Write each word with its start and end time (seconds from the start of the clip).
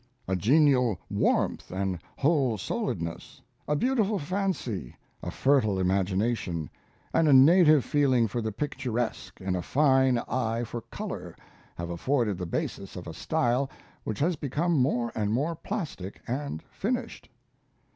A 0.27 0.35
genial 0.35 0.99
warmth 1.11 1.69
and 1.69 1.99
whole 2.17 2.57
souledness, 2.57 3.39
a 3.67 3.75
beautiful 3.75 4.17
fancy, 4.17 4.95
a 5.21 5.29
fertile 5.29 5.77
imagination, 5.79 6.71
and 7.13 7.27
a 7.27 7.33
native 7.33 7.85
feeling 7.85 8.27
for 8.27 8.41
the 8.41 8.51
picturesque 8.51 9.39
and 9.39 9.55
a 9.55 9.61
fine 9.61 10.17
eye 10.27 10.63
for 10.63 10.81
color 10.81 11.35
have 11.75 11.91
afforded 11.91 12.39
the 12.39 12.47
basis 12.47 12.95
of 12.95 13.05
a 13.05 13.13
style 13.13 13.69
which 14.03 14.17
has 14.17 14.35
become 14.35 14.75
more 14.81 15.11
and 15.13 15.33
more 15.33 15.53
plastic 15.55 16.19
and 16.27 16.63
finished. 16.71 17.29